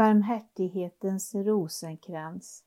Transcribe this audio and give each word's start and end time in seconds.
barmhärtighetens 0.00 1.34
rosenkrans. 1.34 2.64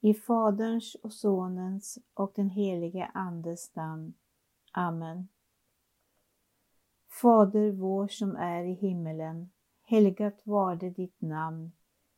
I 0.00 0.14
Faderns 0.14 0.94
och 0.94 1.12
Sonens 1.12 1.98
och 2.14 2.32
den 2.34 2.50
helige 2.50 3.10
Andes 3.14 3.74
namn. 3.74 4.14
Amen. 4.72 5.28
Fader 7.22 7.70
vår 7.70 8.08
som 8.08 8.36
är 8.36 8.64
i 8.64 8.72
himmelen. 8.72 9.50
Helgat 9.82 10.42
varde 10.44 10.90
ditt 10.90 11.20
namn. 11.20 11.72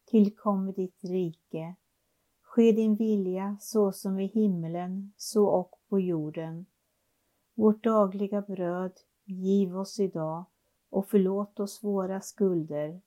Tillkomme 0.04 0.72
ditt 0.72 1.04
rike. 1.04 1.74
Ske 2.42 2.72
din 2.72 2.96
vilja 2.96 3.56
så 3.60 3.92
som 3.92 4.20
i 4.20 4.26
himmelen, 4.26 5.12
så 5.16 5.46
och 5.46 5.80
på 5.88 6.00
jorden. 6.00 6.66
Vårt 7.54 7.84
dagliga 7.84 8.42
bröd 8.42 8.92
giv 9.24 9.76
oss 9.78 10.00
idag 10.00 10.44
och 10.90 11.08
förlåt 11.08 11.60
oss 11.60 11.84
våra 11.84 12.20
skulder 12.20 13.00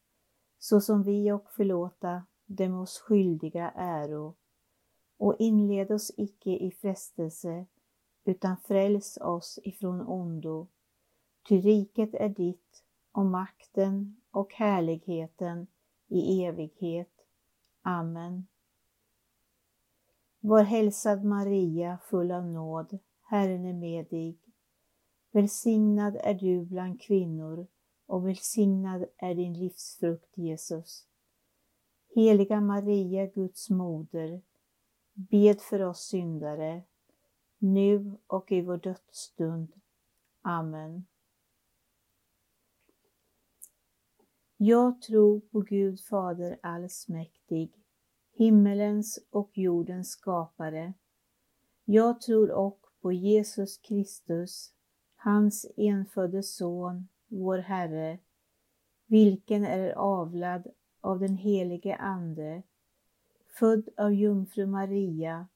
så 0.59 0.81
som 0.81 1.03
vi 1.03 1.31
och 1.31 1.51
förlåta 1.51 2.23
dem 2.45 2.79
oss 2.79 2.99
skyldiga 2.99 3.71
äro. 3.75 4.35
Och 5.17 5.35
inled 5.39 5.91
oss 5.91 6.11
icke 6.17 6.49
i 6.49 6.71
frestelse, 6.71 7.65
utan 8.23 8.57
fräls 8.57 9.17
oss 9.21 9.59
ifrån 9.63 10.01
ondo. 10.01 10.67
Ty 11.49 11.61
riket 11.61 12.13
är 12.13 12.29
ditt 12.29 12.83
och 13.11 13.25
makten 13.25 14.21
och 14.31 14.53
härligheten 14.53 15.67
i 16.07 16.43
evighet. 16.43 17.11
Amen. 17.81 18.47
Var 20.39 20.63
hälsad 20.63 21.23
Maria, 21.23 21.99
full 22.09 22.31
av 22.31 22.45
nåd, 22.45 22.99
Herren 23.21 23.65
är 23.65 23.73
med 23.73 24.05
dig. 24.09 24.37
Välsignad 25.31 26.15
är 26.15 26.33
du 26.33 26.65
bland 26.65 27.01
kvinnor 27.01 27.67
och 28.07 28.27
välsignad 28.27 29.05
är 29.17 29.35
din 29.35 29.53
livsfrukt 29.53 30.37
Jesus. 30.37 31.07
Heliga 32.15 32.61
Maria, 32.61 33.25
Guds 33.25 33.69
moder, 33.69 34.41
bed 35.13 35.61
för 35.61 35.81
oss 35.81 36.07
syndare, 36.07 36.83
nu 37.57 38.17
och 38.27 38.51
i 38.51 38.61
vår 38.61 38.77
dödsstund. 38.77 39.73
Amen. 40.41 41.05
Jag 44.57 45.01
tror 45.01 45.39
på 45.39 45.61
Gud 45.61 45.99
Fader 45.99 46.59
allsmäktig, 46.63 47.71
himmelens 48.33 49.19
och 49.29 49.57
jordens 49.57 50.09
skapare. 50.09 50.93
Jag 51.85 52.21
tror 52.21 52.51
också 52.51 52.87
på 53.01 53.11
Jesus 53.11 53.77
Kristus, 53.77 54.73
hans 55.15 55.65
enfödde 55.77 56.43
Son, 56.43 57.07
vår 57.27 57.57
Herre, 57.57 58.19
vilken 59.05 59.65
är 59.65 59.91
avlad 59.91 60.67
av 61.01 61.19
den 61.19 61.37
helige 61.37 61.95
Ande, 61.95 62.63
född 63.59 63.89
av 63.97 64.13
jungfru 64.13 64.65
Maria, 64.65 65.47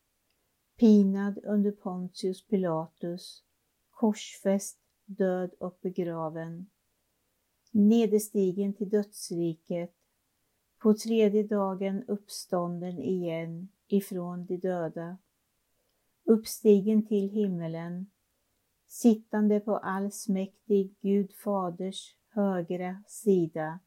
pinad 0.77 1.39
under 1.43 1.71
Pontius 1.71 2.47
Pilatus, 2.47 3.43
korsfäst, 3.91 4.79
död 5.05 5.53
och 5.59 5.79
begraven, 5.81 6.69
nederstigen 7.71 8.73
till 8.73 8.89
dödsriket, 8.89 9.95
på 10.77 10.93
tredje 10.93 11.43
dagen 11.43 12.03
uppstånden 12.07 12.99
igen 12.99 13.69
ifrån 13.87 14.45
de 14.45 14.57
döda, 14.57 15.17
uppstigen 16.23 17.07
till 17.07 17.29
himmelen, 17.29 18.11
sittande 18.91 19.59
på 19.59 19.77
allsmäktig 19.77 20.95
Gud 21.01 21.33
faders 21.33 22.15
högra 22.29 23.03
sida, 23.07 23.79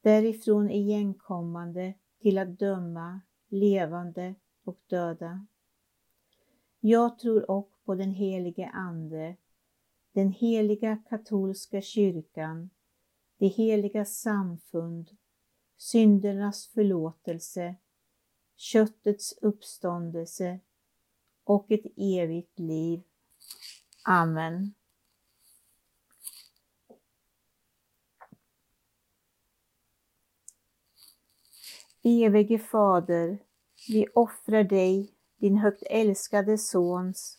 därifrån 0.00 0.70
igenkommande 0.70 1.94
till 2.20 2.38
att 2.38 2.58
döma 2.58 3.20
levande 3.48 4.34
och 4.64 4.80
döda. 4.86 5.46
Jag 6.80 7.18
tror 7.18 7.50
också 7.50 7.78
på 7.84 7.94
den 7.94 8.10
helige 8.10 8.66
Ande, 8.68 9.36
den 10.12 10.32
heliga 10.32 10.96
katolska 11.08 11.80
kyrkan, 11.80 12.70
det 13.38 13.46
heliga 13.46 14.04
samfund, 14.04 15.16
syndernas 15.76 16.66
förlåtelse, 16.66 17.74
köttets 18.56 19.38
uppståndelse 19.42 20.60
och 21.44 21.70
ett 21.70 21.86
evigt 21.96 22.58
liv. 22.58 23.02
Amen. 24.02 24.74
Evige 32.02 32.58
Fader, 32.58 33.38
vi 33.88 34.06
offrar 34.14 34.64
dig, 34.64 35.14
din 35.40 35.56
högt 35.56 35.82
älskade 35.90 36.58
Sons, 36.58 37.38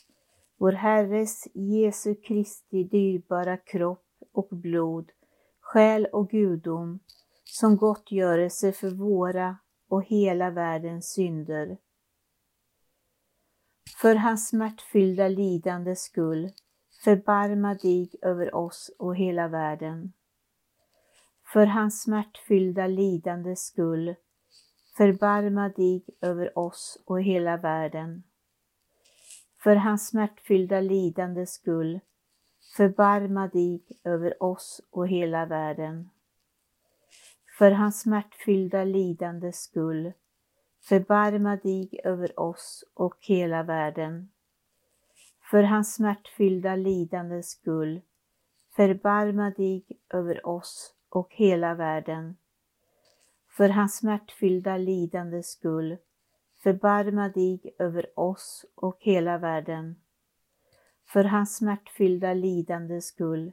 vår 0.58 0.72
Herres 0.72 1.48
Jesu 1.54 2.14
Kristi 2.14 2.84
dyrbara 2.84 3.56
kropp 3.56 4.06
och 4.32 4.48
blod, 4.50 5.10
själ 5.60 6.06
och 6.06 6.30
gudom, 6.30 7.00
som 7.44 7.76
gottgörelse 7.76 8.72
för 8.72 8.90
våra 8.90 9.56
och 9.88 10.04
hela 10.04 10.50
världens 10.50 11.12
synder 11.12 11.78
för 14.02 14.14
hans 14.14 14.48
smärtfyllda 14.48 15.28
lidande 15.28 15.96
skull, 15.96 16.50
förbarma 17.04 17.74
dig 17.74 18.10
över 18.22 18.54
oss 18.54 18.90
och 18.98 19.16
hela 19.16 19.48
världen. 19.48 20.12
För 21.52 21.66
hans 21.66 22.02
smärtfyllda 22.02 22.86
lidande 22.86 23.56
skull, 23.56 24.14
förbarma 24.96 25.68
dig 25.68 26.04
över 26.20 26.58
oss 26.58 27.02
och 27.06 27.22
hela 27.22 27.56
världen. 27.56 28.22
För 29.62 29.76
hans 29.76 30.08
smärtfyllda 30.08 30.80
lidande 30.80 31.46
skull, 31.46 32.00
förbarma 32.76 33.48
dig 33.48 33.82
över 34.04 34.42
oss 34.42 34.80
och 34.90 35.08
hela 35.08 35.46
världen. 35.46 36.10
För 37.58 37.70
hans 37.70 38.00
smärtfyllda 38.00 38.84
lidande 38.84 39.52
skull, 39.52 40.12
Förbarma 40.90 41.56
dig 41.56 42.00
över 42.04 42.40
oss 42.40 42.84
och 42.94 43.16
hela 43.20 43.62
världen. 43.62 44.30
För 45.50 45.62
hans 45.62 45.94
smärtfyllda 45.94 46.76
lidandes 46.76 47.50
skull, 47.50 48.00
förbarma 48.76 49.50
dig 49.50 49.86
över 50.08 50.46
oss 50.46 50.94
och 51.08 51.28
hela 51.30 51.74
världen. 51.74 52.36
För 53.56 53.68
hans 53.68 53.96
smärtfyllda 53.96 54.76
lidandes 54.76 55.50
skull, 55.50 55.96
förbarma 56.62 57.28
dig 57.28 57.74
över 57.78 58.18
oss 58.18 58.66
och 58.74 58.96
hela 59.00 59.38
världen. 59.38 60.00
För 61.06 61.24
hans 61.24 61.56
smärtfyllda 61.56 62.34
lidandes 62.34 63.06
skull, 63.06 63.52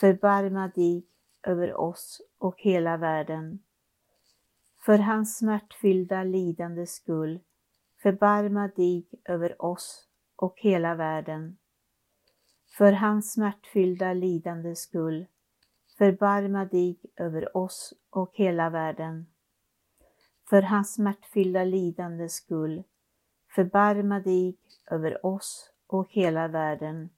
förbarma 0.00 0.68
dig 0.68 1.06
över 1.42 1.74
oss 1.80 2.20
och 2.38 2.54
hela 2.60 2.96
världen 2.96 3.58
för 4.84 4.98
hans 4.98 5.38
smärtfyllda 5.38 6.24
lidande 6.24 6.86
skull, 6.86 7.40
förbarma 8.02 8.68
dig 8.68 9.06
över 9.24 9.64
oss 9.64 10.08
och 10.36 10.54
hela 10.56 10.94
världen. 10.94 11.56
För 12.78 12.92
hans 12.92 13.32
smärtfyllda 13.32 14.12
lidande 14.12 14.76
skull, 14.76 15.26
förbarma 15.98 16.64
dig 16.64 17.00
över 17.16 17.56
oss 17.56 17.94
och 18.10 18.30
hela 18.34 18.70
världen. 18.70 19.26
För 20.50 20.62
hans 20.62 20.94
smärtfyllda 20.94 21.64
lidande 21.64 22.28
skull, 22.28 22.82
förbarma 23.54 24.20
dig 24.20 24.56
över 24.90 25.26
oss 25.26 25.70
och 25.86 26.06
hela 26.10 26.48
världen. 26.48 27.10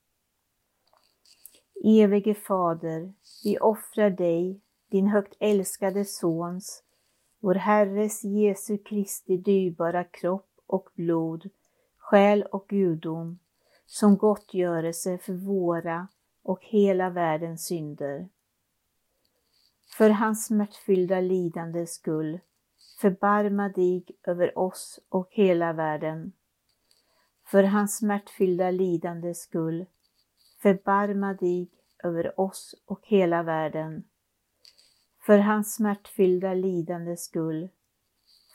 Evige 1.83 2.35
Fader, 2.35 3.13
vi 3.43 3.59
offrar 3.59 4.09
dig, 4.09 4.61
din 4.89 5.07
högt 5.07 5.33
älskade 5.39 6.05
Sons, 6.05 6.83
vår 7.39 7.55
Herres 7.55 8.23
Jesu 8.23 8.77
Kristi 8.77 9.37
dyrbara 9.37 10.03
kropp 10.03 10.49
och 10.67 10.89
blod, 10.95 11.49
själ 11.97 12.43
och 12.43 12.65
gudom, 12.67 13.39
som 13.85 14.17
gottgörelse 14.17 15.17
för 15.17 15.33
våra 15.33 16.07
och 16.43 16.59
hela 16.61 17.09
världens 17.09 17.65
synder. 17.65 18.29
För 19.97 20.09
hans 20.09 20.45
smärtfyllda 20.45 21.19
lidandes 21.19 21.93
skull, 21.93 22.39
förbarma 23.01 23.69
dig 23.69 24.05
över 24.23 24.57
oss 24.59 24.99
och 25.09 25.27
hela 25.31 25.73
världen. 25.73 26.31
För 27.45 27.63
hans 27.63 27.97
smärtfyllda 27.97 28.71
lidandes 28.71 29.41
skull, 29.41 29.85
förbarma 30.61 31.33
dig 31.33 31.69
över 32.03 32.39
oss 32.39 32.75
och 32.85 32.99
hela 33.03 33.43
världen 33.43 34.03
för 35.27 35.37
hans 35.37 35.75
smärtfyllda 35.75 36.53
lidande 36.53 37.17
skull, 37.17 37.69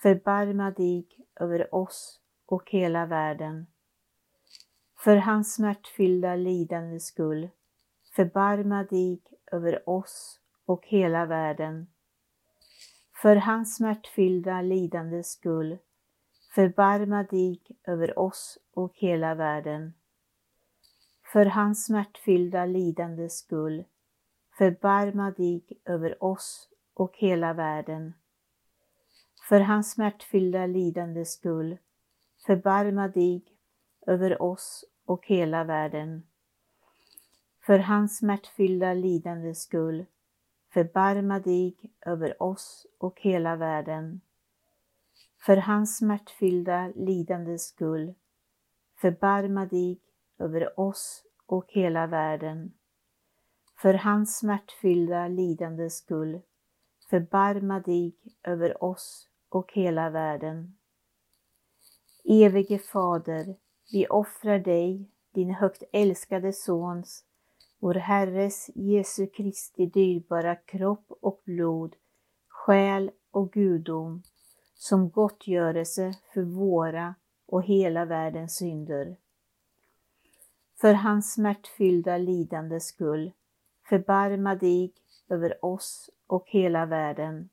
förbarma 0.02 0.70
dig 0.70 1.06
över 1.40 1.74
oss 1.74 2.20
och 2.46 2.70
hela 2.70 3.06
världen. 3.06 3.66
För 4.98 5.16
hans 5.16 5.54
smärtfyllda 5.54 6.36
lidande 6.36 7.00
skull, 7.00 7.48
förbarma 8.16 8.84
dig 8.84 9.22
över 9.52 9.88
oss 9.88 10.40
och 10.66 10.86
hela 10.86 11.26
världen. 11.26 11.86
För 13.22 13.36
hans 13.36 13.76
smärtfyllda 13.76 14.62
lidandes 14.62 15.30
skull, 15.32 15.78
förbarma 16.54 17.22
dig 17.22 17.60
över 17.84 18.18
oss 18.18 18.58
och 18.74 18.92
hela 18.94 19.34
världen. 19.34 19.94
För 21.32 21.46
hans 21.46 21.84
smärtfyllda 21.84 22.64
lidandes 22.64 23.38
skull, 23.38 23.84
förbarma 24.58 25.30
dig 25.30 25.62
över 25.84 26.24
oss 26.24 26.68
och 26.94 27.16
hela 27.16 27.52
världen. 27.52 28.14
För 29.48 29.60
hans 29.60 29.90
smärtfyllda 29.90 30.66
lidandes 30.66 31.32
skull, 31.32 31.78
förbarma 32.46 33.08
dig 33.08 33.44
över 34.06 34.42
oss 34.42 34.84
och 35.04 35.26
hela 35.26 35.64
världen. 35.64 36.22
För 37.66 37.78
hans 37.78 38.18
smärtfyllda 38.18 38.94
lidandes 38.94 39.62
skull, 39.62 40.06
förbarma 40.72 41.38
dig 41.38 41.76
över 42.06 42.42
oss 42.42 42.86
och 42.98 43.20
hela 43.20 43.56
världen. 43.56 44.20
För 45.46 45.56
hans 45.56 45.96
smärtfyllda 45.96 46.92
lidandes 46.94 47.66
skull, 47.66 48.14
förbarma 49.00 49.66
dig 49.66 50.00
över 50.38 50.80
oss 50.80 51.24
och 51.46 51.64
hela 51.68 52.06
världen. 52.06 52.72
För 53.82 53.94
hans 53.94 54.38
smärtfyllda 54.38 55.28
lidandes 55.28 55.96
skull, 55.96 56.40
förbarma 57.10 57.80
dig 57.80 58.16
över 58.42 58.84
oss 58.84 59.28
och 59.48 59.72
hela 59.72 60.10
världen. 60.10 60.76
Evige 62.24 62.78
Fader, 62.78 63.56
vi 63.92 64.06
offrar 64.06 64.58
dig, 64.58 65.10
din 65.34 65.50
högt 65.50 65.82
älskade 65.92 66.52
Sons, 66.52 67.24
vår 67.78 67.94
Herres 67.94 68.70
Jesu 68.74 69.26
Kristi 69.26 69.86
dyrbara 69.86 70.56
kropp 70.56 71.06
och 71.20 71.42
blod, 71.44 71.96
själ 72.48 73.10
och 73.30 73.52
gudom, 73.52 74.22
som 74.74 75.10
gottgörelse 75.10 76.12
för 76.34 76.42
våra 76.42 77.14
och 77.46 77.62
hela 77.62 78.04
världens 78.04 78.56
synder. 78.56 79.16
För 80.80 80.94
hans 80.94 81.34
smärtfyllda 81.34 82.18
lidande 82.18 82.80
skull, 82.80 83.32
förbarma 83.88 84.54
dig 84.54 84.92
över 85.28 85.64
oss 85.64 86.10
och 86.26 86.44
hela 86.46 86.86
världen. 86.86 87.48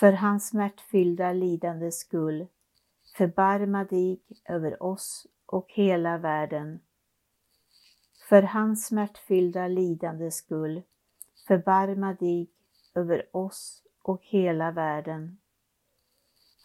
För 0.00 0.12
hans 0.12 0.48
smärtfyllda 0.48 1.32
lidandes 1.32 1.98
skull, 1.98 2.46
förbarma 3.16 3.84
dig 3.84 4.20
över 4.44 4.82
oss 4.82 5.26
och 5.46 5.66
hela 5.68 6.18
världen. 6.18 6.80
För 8.28 8.42
hans 8.42 8.86
smärtfyllda 8.86 9.68
lidandes 9.68 10.36
skull, 10.36 10.82
förbarma 11.46 12.14
dig 12.14 12.50
över 12.94 13.36
oss 13.36 13.82
och 14.02 14.20
hela 14.22 14.70
världen. 14.70 15.38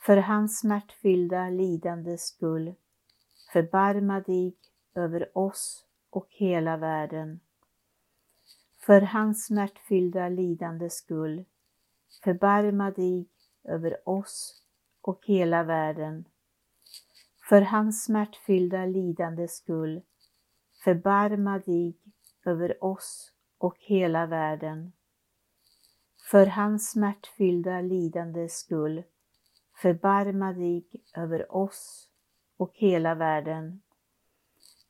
För 0.06 0.18
hans 0.18 0.60
smärtfyllda 0.60 1.50
lidandes 1.50 2.28
skull, 2.28 2.74
förbarma 3.54 4.20
dig 4.20 4.56
över 4.96 5.38
oss 5.38 5.86
och 6.10 6.28
hela 6.30 6.78
världen. 6.78 7.40
För 8.86 9.02
hans 9.02 9.46
smärtfyllda 9.46 10.30
lidande 10.30 10.90
skull, 10.90 11.46
förbarma 12.24 12.92
dig 12.92 13.30
över 13.64 14.10
oss 14.10 14.64
och 15.02 15.20
hela 15.26 15.64
världen. 15.64 16.26
För 17.50 17.62
hans 17.62 18.04
smärtfyllda 18.04 18.86
lidande 18.86 19.48
skull, 19.48 20.02
förbarma 20.84 21.60
dig 21.60 21.98
över 22.46 22.84
oss 22.84 23.32
och 23.58 23.76
hela 23.80 24.26
världen. 24.26 24.92
För 26.32 26.46
hans 26.46 26.92
smärtfyllda 26.92 27.82
lidande 27.82 28.50
skull, 28.50 29.04
förbarma 29.82 30.54
dig 30.54 30.88
över 31.16 31.56
oss 31.56 32.10
och 32.58 32.72
hela 32.74 33.16
världen. 33.16 33.82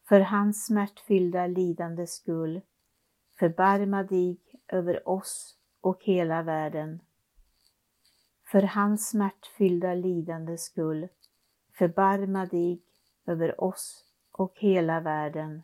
För 0.07 0.19
hans 0.19 0.65
smärtfyllda 0.65 1.47
lidande 1.47 2.07
skull, 2.07 2.61
förbarma 3.39 4.03
dig 4.03 4.37
över 4.67 5.09
oss 5.09 5.57
och 5.81 6.03
hela 6.03 6.41
världen. 6.41 7.01
För 8.51 8.61
hans 8.61 9.09
smärtfyllda 9.09 9.93
lidandes 9.93 10.63
skull, 10.63 11.07
förbarma 11.77 12.45
dig 12.45 12.81
över 13.25 13.61
oss 13.61 14.05
och 14.31 14.53
hela 14.55 14.99
världen. 14.99 15.61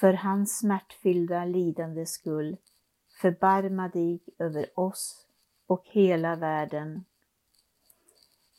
För 0.00 0.12
hans 0.12 0.58
smärtfyllda 0.58 1.44
lidandes 1.44 2.12
skull, 2.12 2.56
förbarma 3.20 3.88
dig 3.88 4.20
över 4.38 4.78
oss 4.80 5.26
och 5.66 5.82
hela 5.84 6.36
världen. 6.36 7.04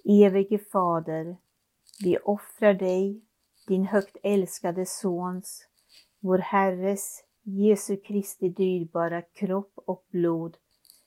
Evige 0.03 0.59
Fader, 0.59 1.37
vi 2.03 2.17
offrar 2.17 2.73
dig, 2.73 3.21
din 3.67 3.85
högt 3.85 4.17
älskade 4.23 4.85
Sons, 4.85 5.67
vår 6.19 6.37
Herres 6.37 7.23
Jesu 7.49 7.97
Kristi 7.97 8.49
dyrbara 8.49 9.21
kropp 9.21 9.73
och 9.75 10.05
blod, 10.11 10.57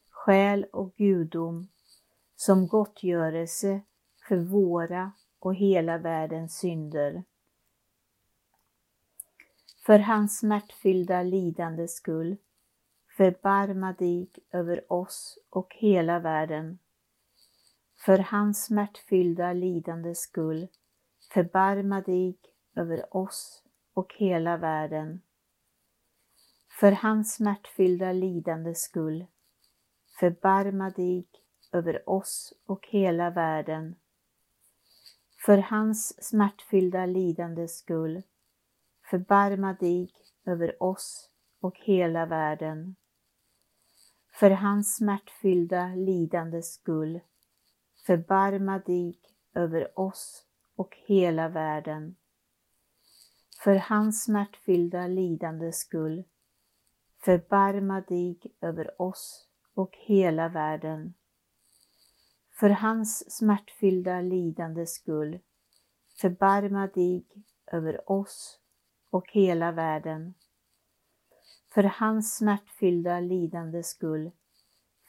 själ 0.09 0.65
och 0.71 0.95
gudom, 0.95 1.67
som 2.35 2.67
gottgörelse 2.67 3.81
för 4.27 4.37
våra 4.37 5.11
och 5.39 5.55
hela 5.55 5.97
världens 5.97 6.57
synder. 6.57 7.23
För 9.85 9.99
hans 9.99 10.39
smärtfyllda 10.39 11.23
lidande 11.23 11.87
skull, 11.87 12.37
förbarma 13.17 13.93
dig 13.93 14.29
över 14.51 14.93
oss 14.93 15.39
och 15.49 15.75
hela 15.75 16.19
världen. 16.19 16.79
För 18.05 18.17
hans 18.17 18.65
smärtfyllda 18.65 19.53
lidande 19.53 20.15
skull, 20.15 20.67
förbarma 21.33 22.01
dig 22.01 22.37
över 22.75 23.15
oss 23.17 23.63
och 23.93 24.13
hela 24.17 24.57
världen. 24.57 25.21
För 26.81 26.91
hans 26.91 27.33
smärtfyllda 27.33 28.11
lidande 28.11 28.75
skull, 28.75 29.25
förbarma 30.19 30.89
dig 30.89 31.27
över 31.71 32.09
oss 32.09 32.53
och 32.65 32.87
hela 32.87 33.29
världen. 33.29 33.95
För 35.45 35.57
hans 35.57 36.23
smärtfyllda 36.23 37.05
lidande 37.05 37.67
skull, 37.67 38.21
förbarma 39.09 39.73
dig 39.73 40.11
över 40.45 40.83
oss 40.83 41.29
och 41.59 41.77
hela 41.79 42.25
världen. 42.25 42.95
För 44.33 44.51
hans 44.51 44.95
smärtfyllda 44.95 45.87
lidande 45.95 46.61
skull, 46.61 47.19
förbarma 48.05 48.79
dig 48.79 49.19
över 49.55 49.99
oss 49.99 50.45
och 50.75 50.97
hela 51.05 51.49
världen. 51.49 52.15
För 53.63 53.75
hans 53.75 54.23
smärtfyllda 54.23 55.07
lidande 55.07 55.71
skull, 55.71 56.23
förbarma 57.23 58.01
dig 58.01 58.39
över 58.61 59.01
oss 59.01 59.47
och 59.73 59.97
hela 59.97 60.49
världen. 60.49 61.13
För 62.59 62.69
hans 62.69 63.37
smärtfyllda 63.37 64.21
lidande 64.21 64.85
skull, 64.85 65.39
förbarma 66.21 66.87
dig 66.87 67.25
över 67.71 68.11
oss 68.11 68.59
och 69.09 69.31
hela 69.31 69.71
världen. 69.71 70.33
För 71.73 71.83
hans 71.83 72.37
smärtfyllda 72.37 73.19
lidande 73.19 73.83
skull, 73.83 74.31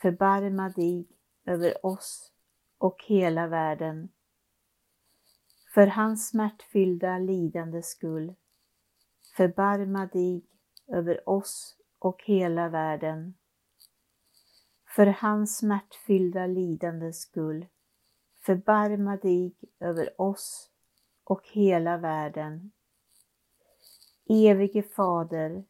förbarma 0.03 0.69
dig 0.69 1.09
över 1.45 1.87
oss 1.87 2.33
och 2.79 3.05
hela 3.07 3.47
världen. 3.47 4.09
För 5.75 5.87
hans 5.87 6.29
smärtfyllda 6.29 7.19
lidande 7.19 7.83
skull, 7.83 8.35
förbarma 9.37 10.07
dig 10.07 10.45
över 10.87 11.29
oss 11.29 11.77
och 12.05 12.23
hela 12.25 12.69
världen. 12.69 13.35
För 14.97 15.07
hans 15.07 15.59
smärtfyllda 15.59 16.47
lidandes 16.47 17.21
skull, 17.21 17.67
förbarma 18.47 19.17
dig 19.17 19.55
över 19.81 20.21
oss 20.21 20.71
och 21.25 21.43
hela 21.53 21.97
världen. 21.97 22.73
Evige 24.29 24.83
Fader, 24.83 25.65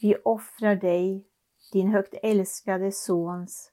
vi 0.00 0.16
offrar 0.24 0.76
dig, 0.76 1.26
din 1.72 1.88
högt 1.88 2.14
älskade 2.22 2.92
Sons, 2.92 3.72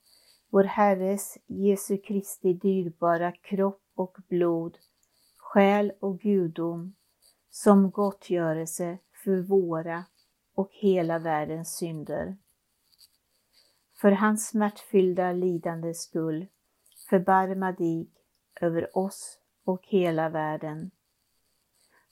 vår 0.50 0.63
Herres 0.63 1.38
Jesu 1.48 1.98
Kristi 1.98 2.53
dyrbara 2.53 3.32
kropp 3.32 3.84
och 3.96 4.18
blod, 4.27 4.77
själ 5.38 5.91
och 6.00 6.20
gudom, 6.20 6.96
som 7.50 7.91
gottgörelse 7.91 8.98
för 9.24 9.41
våra 9.41 10.06
och 10.59 10.69
hela 10.71 11.19
världens 11.19 11.75
synder. 11.77 12.37
För 14.01 14.11
hans 14.11 14.47
smärtfyllda 14.47 15.31
lidande 15.31 15.93
skull, 15.93 16.47
förbarma 17.09 17.71
dig 17.71 18.09
över 18.61 18.97
oss 18.97 19.39
och 19.65 19.81
hela 19.87 20.29
världen. 20.29 20.91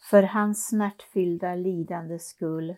För 0.10 0.24
hans 0.24 0.68
smärtfyllda 0.68 1.56
lidande 1.56 2.20
skull, 2.20 2.76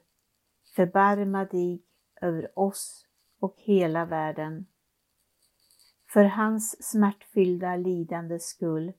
förbarma 0.76 1.46
dig 1.46 1.84
över 2.22 2.60
oss 2.60 3.06
och 3.40 3.56
hela 3.58 4.06
världen. 4.06 4.66
För 6.14 6.24
hans 6.24 6.84
smärtfyllda 6.92 7.76
lidandes 7.76 8.46
skull, 8.46 8.94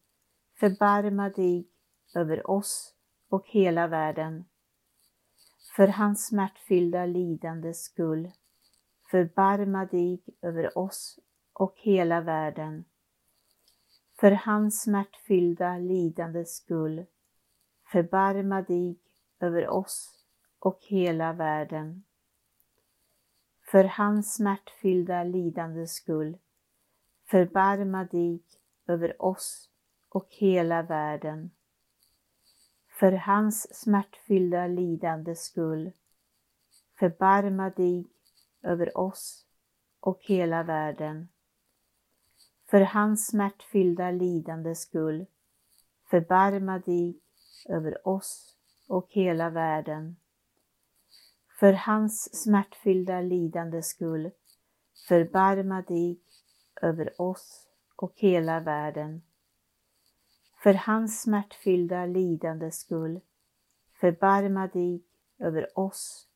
förbarma 0.61 1.29
dig 1.29 1.69
över 2.15 2.51
oss 2.51 2.95
och 3.29 3.49
hela 3.49 3.87
världen. 3.87 4.45
För 5.77 5.89
hans 5.89 6.27
smärtfyllda 6.27 7.07
lidandes 7.07 7.83
skull, 7.83 8.33
förbarma 9.11 9.85
dig 9.85 10.23
över 10.43 10.79
oss 10.79 11.19
och 11.53 11.75
hela 11.77 12.21
världen. 12.21 12.85
För 14.21 14.31
hans 14.31 14.83
smärtfyllda 14.83 15.79
lidandes 15.79 16.57
skull, 16.57 17.07
förbarma 17.93 18.63
dig 18.63 18.99
över 19.41 19.69
oss 19.69 20.25
och 20.59 20.79
hela 20.83 21.33
världen. 21.33 22.05
För 23.71 23.85
hans 23.85 24.35
smärtfyllda 24.35 25.25
lidandes 25.25 25.95
skull, 25.95 26.39
förbarma 27.31 28.05
dig 28.05 28.43
över 28.87 29.23
oss 29.23 29.71
och 30.09 30.27
hela 30.31 30.83
världen. 30.83 31.51
För 33.01 33.13
hans 33.13 33.75
smärtfyllda 33.75 34.67
lidandes 34.67 35.45
skull, 35.45 35.93
förbarma 36.99 37.71
dig 37.71 38.07
över 38.63 38.99
oss 38.99 39.47
och 40.01 40.19
hela 40.23 40.63
världen. 40.63 41.29
För 42.71 42.81
hans 42.81 43.27
smärtfyllda 43.27 44.11
lidandes 44.11 44.81
skull, 44.81 45.27
förbarma 46.11 46.79
dig 46.79 47.21
över 47.69 48.09
oss 48.09 48.57
och 48.89 49.07
hela 49.11 49.51
världen. 49.51 50.17
För 51.61 51.73
hans 51.73 52.43
smärtfyllda 52.43 53.21
lidandes 53.21 53.89
skull, 53.89 54.31
förbarma 55.09 55.83
dig 55.83 56.21
över 56.83 57.21
oss 57.21 57.67
och 57.97 58.13
hela 58.17 58.61
världen. 58.61 59.23
För 60.63 60.75
hans 60.75 61.23
smärtfyllda 61.23 62.07
lidandes 62.07 62.79
skull, 62.79 63.21
förbarma 64.01 64.67
dig 64.67 65.03
över 65.39 65.79
oss 65.79 66.29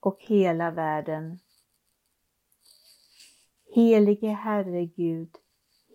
och 0.00 0.16
hela 0.20 0.70
världen. 0.70 1.38
Helige 3.74 4.28
Herre 4.28 4.86
Gud, 4.86 5.30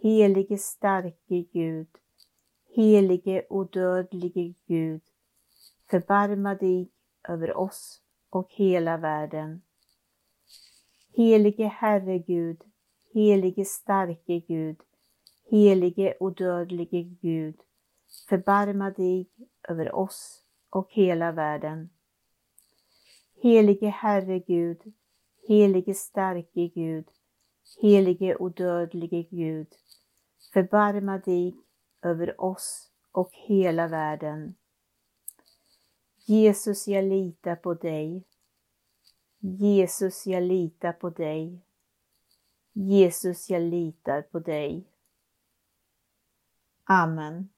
helige 0.02 0.58
starke 0.58 1.42
Gud, 1.54 1.88
helige 2.76 3.46
odödlige 3.50 4.54
Gud, 4.68 5.02
förbarma 5.90 6.56
dig 6.56 6.92
över 7.28 7.58
oss 7.58 8.02
och 8.30 8.48
hela 8.52 8.98
världen. 8.98 9.62
Helige 11.16 11.68
Herre 11.68 12.20
Gud, 12.20 12.64
helige 13.14 13.66
starke 13.66 14.40
Gud, 14.40 14.78
helige 15.54 16.14
och 16.20 16.36
dödlige 16.36 17.04
Gud, 17.22 17.56
förbarma 18.30 18.90
dig 18.90 19.30
över 19.70 19.96
oss 19.96 20.44
och 20.70 20.88
hela 20.92 21.32
världen. 21.32 21.90
Helige 23.42 23.88
Herre 23.88 24.40
Gud, 24.40 24.94
helige 25.48 25.94
starke 25.94 26.68
Gud, 26.68 27.06
helige 27.82 28.36
och 28.36 28.52
dödlige 28.52 29.24
Gud, 29.24 29.68
förbarma 30.54 31.18
dig 31.18 31.56
över 32.02 32.42
oss 32.42 32.92
och 33.12 33.30
hela 33.34 33.88
världen. 33.88 34.56
Jesus, 36.26 36.88
jag 36.88 37.06
litar 37.06 37.56
på 37.56 37.74
dig. 37.74 38.24
Jesus, 39.40 40.28
jag 40.28 40.44
litar 40.44 40.94
på 40.94 41.10
dig. 41.10 41.62
Jesus, 42.74 43.50
jag 43.50 43.62
litar 43.62 44.22
på 44.22 44.40
dig. 44.40 44.93
Amen. 46.94 47.50